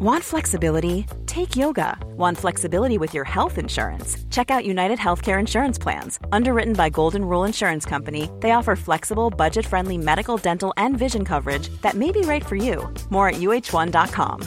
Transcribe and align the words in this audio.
Want 0.00 0.22
flexibility? 0.22 1.06
Take 1.26 1.56
yoga. 1.56 1.98
Want 2.16 2.38
flexibility 2.38 2.98
with 2.98 3.12
your 3.14 3.24
health 3.24 3.58
insurance? 3.58 4.16
Check 4.30 4.48
out 4.48 4.64
United 4.64 4.96
Healthcare 4.96 5.40
Insurance 5.40 5.76
Plans. 5.76 6.20
Underwritten 6.30 6.74
by 6.74 6.88
Golden 6.88 7.24
Rule 7.24 7.42
Insurance 7.44 7.84
Company, 7.84 8.30
they 8.38 8.52
offer 8.52 8.76
flexible, 8.76 9.28
budget 9.28 9.66
friendly 9.66 9.98
medical, 9.98 10.36
dental, 10.36 10.72
and 10.76 10.96
vision 10.96 11.24
coverage 11.24 11.68
that 11.82 11.94
may 11.94 12.12
be 12.12 12.20
right 12.20 12.46
for 12.46 12.54
you. 12.54 12.88
More 13.10 13.30
at 13.30 13.40
uh1.com. 13.40 14.42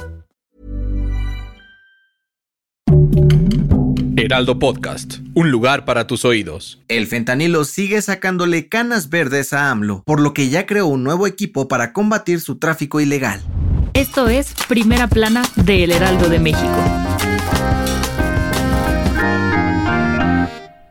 Heraldo 4.15 4.57
Podcast, 4.57 5.19
un 5.33 5.51
lugar 5.51 5.83
para 5.83 6.07
tus 6.07 6.23
oídos. 6.23 6.79
El 6.87 7.07
fentanilo 7.07 7.65
sigue 7.65 8.01
sacándole 8.01 8.69
canas 8.69 9.09
verdes 9.09 9.51
a 9.51 9.69
AMLO, 9.69 10.03
por 10.05 10.21
lo 10.21 10.33
que 10.33 10.47
ya 10.47 10.65
creó 10.65 10.87
un 10.87 11.03
nuevo 11.03 11.27
equipo 11.27 11.67
para 11.67 11.91
combatir 11.91 12.39
su 12.39 12.57
tráfico 12.57 13.01
ilegal. 13.01 13.41
Esto 13.93 14.29
es 14.29 14.53
Primera 14.69 15.07
Plana 15.07 15.43
de 15.55 15.83
El 15.83 15.91
Heraldo 15.91 16.29
de 16.29 16.39
México. 16.39 16.77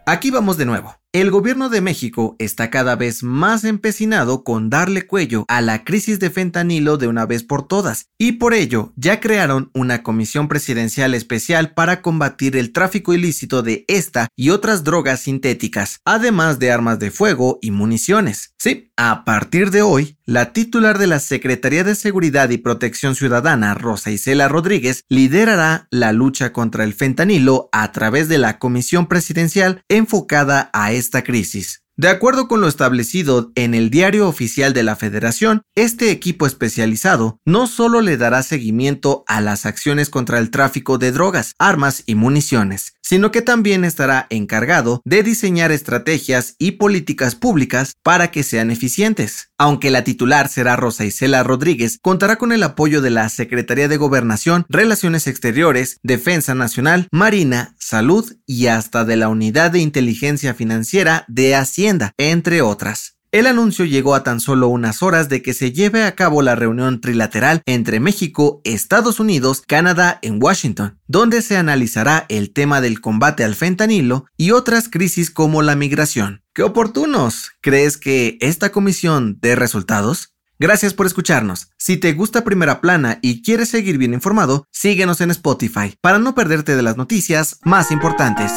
Aquí 0.05 0.31
vamos 0.31 0.59
de 0.59 0.67
nuevo. 0.67 1.00
El 1.13 1.33
gobierno 1.33 1.71
de 1.71 1.81
México 1.81 2.37
está 2.39 2.71
cada 2.71 2.95
vez 2.95 3.25
más 3.25 3.65
empecinado 3.65 4.45
con 4.45 4.71
darle 4.71 5.09
cuello 5.09 5.45
a 5.49 5.61
la 5.61 5.83
crisis 5.83 6.21
de 6.21 6.31
fentanilo 6.31 6.99
de 6.99 7.09
una 7.09 7.27
vez 7.27 7.43
por 7.43 7.67
todas, 7.67 8.07
y 8.17 8.33
por 8.33 8.55
ello 8.55 8.93
ya 8.95 9.19
crearon 9.19 9.73
una 9.75 10.05
comisión 10.05 10.47
presidencial 10.47 11.15
especial 11.15 11.75
para 11.75 12.01
combatir 12.01 12.57
el 12.57 12.73
tráfico 12.73 13.13
ilícito 13.13 13.63
de 13.63 13.85
esta 13.89 14.29
y 14.37 14.51
otras 14.51 14.85
drogas 14.85 15.19
sintéticas, 15.19 15.99
además 16.05 16.61
de 16.61 16.71
armas 16.71 17.01
de 17.01 17.11
fuego 17.11 17.59
y 17.61 17.73
municiones. 17.73 18.55
Sí, 18.57 18.93
a 18.97 19.25
partir 19.25 19.73
de 19.73 19.83
hoy, 19.83 20.17
la 20.27 20.53
titular 20.53 20.99
de 20.99 21.09
la 21.09 21.19
Secretaría 21.19 21.83
de 21.83 21.97
Seguridad 21.97 22.51
y 22.51 22.59
Protección 22.59 23.17
Ciudadana, 23.17 23.75
Rosa 23.75 24.13
Isela 24.13 24.47
Rodríguez, 24.47 25.03
liderará 25.09 25.89
la 25.91 26.13
lucha 26.13 26.53
contra 26.53 26.85
el 26.85 26.95
fentanilo 26.95 27.69
a 27.73 27.91
través 27.91 28.29
de 28.29 28.39
la 28.39 28.61
comisión 28.61 29.09
presidencial 29.09 29.83
enfocada 29.89 30.71
a 30.73 30.93
esta 31.01 31.25
crisis. 31.25 31.83
De 31.97 32.09
acuerdo 32.09 32.49
con 32.49 32.63
lo 32.63 32.69
establecido 32.69 33.53
en 33.57 33.75
el 33.75 33.91
diario 33.91 34.27
oficial 34.27 34.73
de 34.73 34.83
la 34.83 34.97
Federación, 34.97 35.63
este 35.75 36.11
equipo 36.11 36.47
especializado 36.47 37.39
no 37.45 37.67
solo 37.67 38.01
le 38.01 38.17
dará 38.17 38.43
seguimiento 38.43 39.25
a 39.27 39.41
las 39.43 39.67
acciones 39.67 40.09
contra 40.09 40.39
el 40.39 40.51
tráfico 40.51 40.97
de 40.97 41.13
drogas, 41.13 41.55
armas 41.59 42.03
y 42.07 42.15
municiones, 42.15 42.95
sino 43.11 43.33
que 43.33 43.43
también 43.43 43.85
estará 43.85 44.29
encargado 44.31 45.03
de 45.05 45.25
diseñar 45.25 45.73
estrategias 45.73 46.55
y 46.61 46.71
políticas 46.73 47.35
públicas 47.35 47.95
para 48.05 48.31
que 48.31 48.45
sean 48.45 48.71
eficientes. 48.71 49.51
Aunque 49.59 49.91
la 49.91 50.05
titular 50.05 50.49
será 50.49 50.77
Rosa 50.77 51.05
Isela 51.05 51.43
Rodríguez, 51.43 51.99
contará 52.01 52.37
con 52.37 52.53
el 52.53 52.63
apoyo 52.63 53.03
de 53.03 53.11
la 53.11 53.29
Secretaría 53.29 53.89
de 53.89 53.97
Gobernación, 53.97 54.65
Relaciones 54.69 55.27
Exteriores, 55.27 55.99
Defensa 56.05 56.55
Nacional, 56.55 57.09
Marina, 57.11 57.75
Salud 57.81 58.33
y 58.47 58.69
hasta 58.69 59.05
de 59.05 59.17
la 59.17 59.29
Unidad 59.29 59.73
de 59.73 59.81
Inteligencia 59.81 60.55
Financiera 60.55 61.25
de 61.27 61.57
Hacienda, 61.57 62.13
entre 62.17 62.63
otras. 62.63 63.17
El 63.33 63.47
anuncio 63.47 63.85
llegó 63.85 64.17
a 64.17 64.25
tan 64.25 64.41
solo 64.41 64.67
unas 64.67 65.05
horas 65.05 65.29
de 65.29 65.41
que 65.41 65.55
se 65.55 65.71
lleve 65.71 66.03
a 66.03 66.17
cabo 66.17 66.43
la 66.43 66.57
reunión 66.57 67.01
trilateral 67.01 67.63
entre 67.65 68.01
México, 68.01 68.61
Estados 68.65 69.21
Unidos, 69.21 69.63
Canadá 69.65 70.19
en 70.23 70.43
Washington, 70.43 70.99
donde 71.07 71.41
se 71.41 71.57
analizará 71.57 72.27
el 72.29 72.53
tema 72.53 72.81
del 72.81 73.01
combate 73.01 73.45
al 73.45 73.55
fentanilo 73.55 74.27
y 74.37 74.51
otras 74.51 74.89
crisis 74.89 75.31
como 75.31 75.63
la 75.63 75.77
migración. 75.77 76.43
¡Qué 76.55 76.65
oportunos! 76.65 77.53
¿Crees 77.61 77.99
que 77.99 78.37
esta 78.41 78.73
comisión 78.73 79.39
dé 79.41 79.55
resultados? 79.55 80.35
Gracias 80.59 80.93
por 80.93 81.07
escucharnos. 81.07 81.69
Si 81.79 81.99
te 81.99 82.13
gusta 82.15 82.43
Primera 82.43 82.81
Plana 82.81 83.21
y 83.23 83.43
quieres 83.43 83.69
seguir 83.69 83.97
bien 83.97 84.13
informado, 84.13 84.67
síguenos 84.73 85.21
en 85.21 85.31
Spotify 85.31 85.95
para 86.01 86.19
no 86.19 86.35
perderte 86.35 86.75
de 86.75 86.83
las 86.83 86.97
noticias 86.97 87.61
más 87.63 87.93
importantes. 87.93 88.51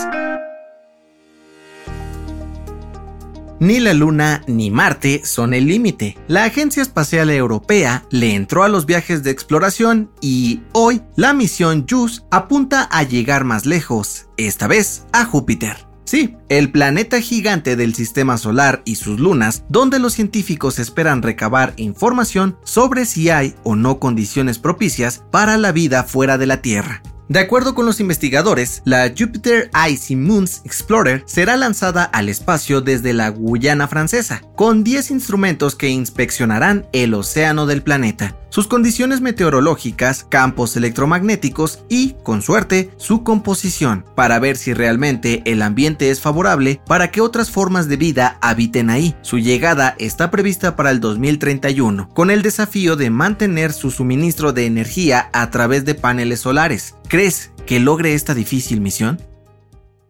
Ni 3.59 3.79
la 3.79 3.93
Luna 3.93 4.43
ni 4.47 4.71
Marte 4.71 5.21
son 5.23 5.53
el 5.53 5.67
límite. 5.67 6.17
La 6.27 6.45
Agencia 6.45 6.81
Espacial 6.81 7.29
Europea 7.29 8.05
le 8.09 8.35
entró 8.35 8.63
a 8.63 8.69
los 8.69 8.85
viajes 8.85 9.23
de 9.23 9.31
exploración 9.31 10.11
y 10.21 10.61
hoy 10.73 11.01
la 11.15 11.33
misión 11.33 11.85
JUICE 11.89 12.23
apunta 12.31 12.83
a 12.83 13.03
llegar 13.03 13.43
más 13.43 13.65
lejos, 13.65 14.27
esta 14.37 14.67
vez 14.67 15.05
a 15.13 15.25
Júpiter. 15.25 15.87
Sí, 16.05 16.35
el 16.49 16.71
planeta 16.71 17.21
gigante 17.21 17.75
del 17.75 17.95
sistema 17.95 18.37
solar 18.37 18.81
y 18.85 18.95
sus 18.95 19.19
lunas, 19.19 19.63
donde 19.69 19.99
los 19.99 20.13
científicos 20.13 20.77
esperan 20.77 21.21
recabar 21.21 21.73
información 21.77 22.57
sobre 22.63 23.05
si 23.05 23.29
hay 23.29 23.55
o 23.63 23.75
no 23.75 23.99
condiciones 23.99 24.59
propicias 24.59 25.23
para 25.31 25.57
la 25.57 25.71
vida 25.71 26.03
fuera 26.03 26.37
de 26.37 26.45
la 26.45 26.61
Tierra. 26.61 27.01
De 27.33 27.39
acuerdo 27.39 27.73
con 27.73 27.87
los 27.87 27.99
investigadores, 27.99 28.83
la 28.85 29.09
Jupiter 29.09 29.71
Icy 29.89 30.15
Moons 30.15 30.61
Explorer 30.65 31.23
será 31.25 31.57
lanzada 31.57 32.03
al 32.03 32.29
espacio 32.29 32.79
desde 32.79 33.11
la 33.11 33.29
Guyana 33.29 33.87
francesa, 33.87 34.43
con 34.55 34.83
10 34.83 35.09
instrumentos 35.09 35.75
que 35.75 35.89
inspeccionarán 35.89 36.85
el 36.93 37.15
océano 37.15 37.65
del 37.65 37.81
planeta, 37.81 38.37
sus 38.53 38.67
condiciones 38.67 39.19
meteorológicas, 39.19 40.27
campos 40.29 40.77
electromagnéticos 40.77 41.79
y, 41.89 42.13
con 42.21 42.43
suerte, 42.43 42.91
su 42.97 43.23
composición, 43.23 44.05
para 44.13 44.37
ver 44.37 44.57
si 44.57 44.75
realmente 44.75 45.41
el 45.45 45.63
ambiente 45.63 46.11
es 46.11 46.21
favorable 46.21 46.79
para 46.85 47.09
que 47.09 47.19
otras 47.19 47.49
formas 47.49 47.87
de 47.87 47.97
vida 47.97 48.37
habiten 48.41 48.91
ahí. 48.91 49.15
Su 49.23 49.39
llegada 49.39 49.95
está 49.97 50.29
prevista 50.29 50.75
para 50.75 50.91
el 50.91 50.99
2031, 50.99 52.09
con 52.13 52.29
el 52.29 52.43
desafío 52.43 52.95
de 52.95 53.09
mantener 53.09 53.73
su 53.73 53.89
suministro 53.89 54.53
de 54.53 54.67
energía 54.67 55.31
a 55.33 55.49
través 55.49 55.83
de 55.83 55.95
paneles 55.95 56.41
solares. 56.41 56.93
¿Crees 57.07 57.49
que 57.65 57.79
logre 57.79 58.13
esta 58.13 58.35
difícil 58.35 58.81
misión? 58.81 59.19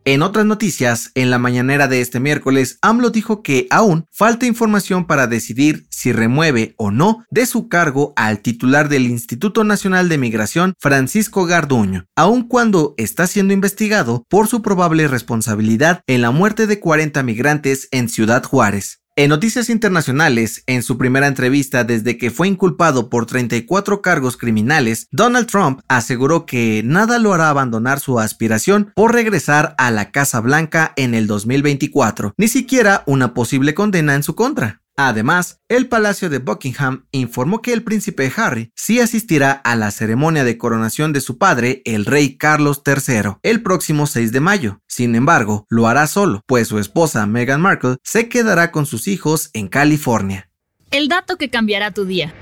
En 0.05 0.21
otras 0.21 0.45
noticias, 0.45 1.11
en 1.15 1.29
la 1.29 1.39
mañanera 1.39 1.87
de 1.87 2.01
este 2.01 2.19
miércoles, 2.19 2.77
AMLO 2.81 3.09
dijo 3.09 3.41
que 3.41 3.67
aún 3.69 4.05
falta 4.11 4.45
información 4.45 5.07
para 5.07 5.27
decidir 5.27 5.85
si 5.89 6.11
remueve 6.11 6.75
o 6.77 6.91
no 6.91 7.23
de 7.29 7.45
su 7.45 7.69
cargo 7.69 8.11
al 8.17 8.39
titular 8.39 8.89
del 8.89 9.05
Instituto 9.05 9.63
Nacional 9.63 10.09
de 10.09 10.17
Migración, 10.17 10.73
Francisco 10.77 11.45
Garduño, 11.45 12.05
aun 12.17 12.49
cuando 12.49 12.95
está 12.97 13.27
siendo 13.27 13.53
investigado 13.53 14.25
por 14.27 14.47
su 14.47 14.61
probable 14.61 15.07
responsabilidad 15.07 16.01
en 16.05 16.21
la 16.21 16.31
muerte 16.31 16.67
de 16.67 16.81
40 16.81 17.23
migrantes 17.23 17.87
en 17.91 18.09
Ciudad 18.09 18.43
Juárez. 18.43 19.02
En 19.15 19.29
noticias 19.29 19.69
internacionales, 19.69 20.63
en 20.65 20.81
su 20.81 20.97
primera 20.97 21.27
entrevista 21.27 21.83
desde 21.83 22.17
que 22.17 22.31
fue 22.31 22.47
inculpado 22.47 23.11
por 23.11 23.27
34 23.27 24.01
cargos 24.01 24.37
criminales, 24.37 25.07
Donald 25.11 25.45
Trump 25.45 25.81
aseguró 25.87 26.47
que 26.47 26.81
nada 26.83 27.19
lo 27.19 27.31
hará 27.31 27.49
abandonar 27.49 27.99
su 27.99 28.19
aspiración 28.19 28.91
por 28.95 29.13
regresar 29.13 29.75
a 29.77 29.91
la 29.91 30.09
Casa 30.09 30.39
Blanca 30.39 30.93
en 30.95 31.13
el 31.13 31.27
2024, 31.27 32.33
ni 32.37 32.47
siquiera 32.47 33.03
una 33.05 33.35
posible 33.35 33.75
condena 33.75 34.15
en 34.15 34.23
su 34.23 34.33
contra. 34.33 34.82
Además, 34.95 35.59
el 35.69 35.87
Palacio 35.87 36.29
de 36.29 36.37
Buckingham 36.37 37.05
informó 37.11 37.61
que 37.61 37.73
el 37.73 37.83
príncipe 37.83 38.31
Harry 38.35 38.71
sí 38.75 38.99
asistirá 38.99 39.51
a 39.51 39.75
la 39.75 39.89
ceremonia 39.89 40.43
de 40.43 40.57
coronación 40.57 41.13
de 41.13 41.21
su 41.21 41.37
padre, 41.37 41.81
el 41.85 42.05
rey 42.05 42.37
Carlos 42.37 42.83
III, 42.85 43.37
el 43.41 43.63
próximo 43.63 44.05
6 44.05 44.31
de 44.31 44.39
mayo. 44.39 44.79
Sin 44.87 45.15
embargo, 45.15 45.65
lo 45.69 45.87
hará 45.87 46.05
solo, 46.05 46.41
pues 46.45 46.67
su 46.67 46.77
esposa 46.77 47.25
Meghan 47.25 47.61
Markle 47.61 47.97
se 48.03 48.29
quedará 48.29 48.71
con 48.71 48.85
sus 48.85 49.07
hijos 49.07 49.49
en 49.53 49.67
California. 49.67 50.49
El 50.91 51.07
dato 51.07 51.37
que 51.37 51.49
cambiará 51.49 51.89
tu 51.91 52.05
día. 52.05 52.33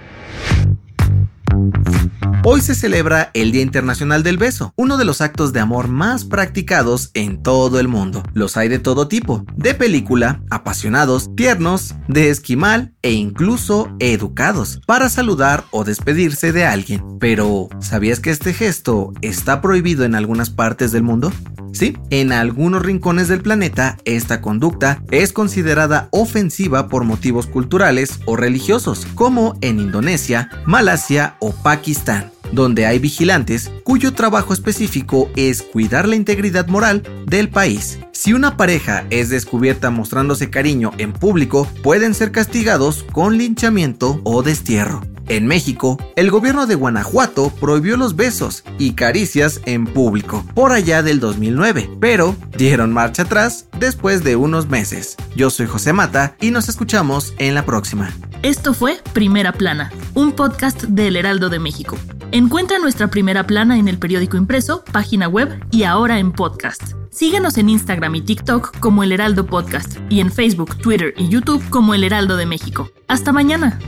Hoy 2.43 2.61
se 2.61 2.73
celebra 2.73 3.29
el 3.35 3.51
Día 3.51 3.61
Internacional 3.61 4.23
del 4.23 4.39
Beso, 4.39 4.73
uno 4.75 4.97
de 4.97 5.05
los 5.05 5.21
actos 5.21 5.53
de 5.53 5.59
amor 5.59 5.87
más 5.89 6.25
practicados 6.25 7.11
en 7.13 7.43
todo 7.43 7.79
el 7.79 7.87
mundo. 7.87 8.23
Los 8.33 8.57
hay 8.57 8.67
de 8.67 8.79
todo 8.79 9.07
tipo, 9.07 9.45
de 9.55 9.75
película, 9.75 10.41
apasionados, 10.49 11.29
tiernos, 11.35 11.93
de 12.07 12.31
esquimal 12.31 12.95
e 13.03 13.11
incluso 13.11 13.95
educados, 13.99 14.81
para 14.87 15.07
saludar 15.09 15.65
o 15.69 15.83
despedirse 15.83 16.51
de 16.51 16.65
alguien. 16.65 17.19
Pero, 17.19 17.69
¿sabías 17.79 18.19
que 18.19 18.31
este 18.31 18.55
gesto 18.55 19.13
está 19.21 19.61
prohibido 19.61 20.03
en 20.03 20.15
algunas 20.15 20.49
partes 20.49 20.91
del 20.91 21.03
mundo? 21.03 21.31
Sí, 21.71 21.97
en 22.09 22.31
algunos 22.31 22.81
rincones 22.81 23.27
del 23.27 23.41
planeta 23.41 23.97
esta 24.05 24.41
conducta 24.41 25.01
es 25.11 25.33
considerada 25.33 26.09
ofensiva 26.11 26.87
por 26.87 27.03
motivos 27.03 27.47
culturales 27.47 28.19
o 28.25 28.35
religiosos, 28.35 29.07
como 29.15 29.57
en 29.61 29.79
Indonesia, 29.79 30.49
Malasia 30.65 31.35
o 31.39 31.51
Pakistán 31.51 32.31
donde 32.51 32.85
hay 32.85 32.99
vigilantes 32.99 33.71
cuyo 33.83 34.13
trabajo 34.13 34.53
específico 34.53 35.29
es 35.35 35.61
cuidar 35.61 36.07
la 36.07 36.15
integridad 36.15 36.67
moral 36.67 37.03
del 37.25 37.49
país. 37.49 37.99
Si 38.11 38.33
una 38.33 38.57
pareja 38.57 39.05
es 39.09 39.29
descubierta 39.29 39.89
mostrándose 39.89 40.49
cariño 40.49 40.91
en 40.97 41.13
público, 41.13 41.67
pueden 41.83 42.13
ser 42.13 42.31
castigados 42.31 43.03
con 43.11 43.37
linchamiento 43.37 44.21
o 44.23 44.43
destierro. 44.43 45.01
En 45.31 45.47
México, 45.47 45.97
el 46.17 46.29
gobierno 46.29 46.67
de 46.67 46.75
Guanajuato 46.75 47.53
prohibió 47.61 47.95
los 47.95 48.17
besos 48.17 48.65
y 48.77 48.95
caricias 48.95 49.61
en 49.63 49.85
público 49.85 50.43
por 50.53 50.73
allá 50.73 51.03
del 51.03 51.21
2009, 51.21 51.89
pero 52.01 52.35
dieron 52.57 52.91
marcha 52.91 53.21
atrás 53.21 53.65
después 53.79 54.25
de 54.25 54.35
unos 54.35 54.67
meses. 54.67 55.15
Yo 55.33 55.49
soy 55.49 55.67
José 55.67 55.93
Mata 55.93 56.35
y 56.41 56.51
nos 56.51 56.67
escuchamos 56.67 57.33
en 57.37 57.55
la 57.55 57.63
próxima. 57.63 58.11
Esto 58.43 58.73
fue 58.73 58.99
Primera 59.13 59.53
Plana, 59.53 59.93
un 60.15 60.33
podcast 60.33 60.83
del 60.83 61.15
Heraldo 61.15 61.47
de 61.47 61.59
México. 61.59 61.97
Encuentra 62.33 62.79
nuestra 62.79 63.07
primera 63.07 63.47
plana 63.47 63.79
en 63.79 63.87
el 63.87 63.99
periódico 63.99 64.35
impreso, 64.35 64.83
página 64.91 65.29
web 65.29 65.63
y 65.71 65.83
ahora 65.83 66.19
en 66.19 66.33
podcast. 66.33 66.91
Síguenos 67.09 67.57
en 67.57 67.69
Instagram 67.69 68.15
y 68.15 68.21
TikTok 68.21 68.79
como 68.79 69.01
El 69.01 69.13
Heraldo 69.13 69.45
Podcast 69.45 69.97
y 70.09 70.19
en 70.19 70.29
Facebook, 70.29 70.77
Twitter 70.79 71.13
y 71.15 71.29
YouTube 71.29 71.63
como 71.69 71.93
El 71.93 72.03
Heraldo 72.03 72.35
de 72.35 72.45
México. 72.45 72.91
Hasta 73.07 73.31
mañana. 73.31 73.79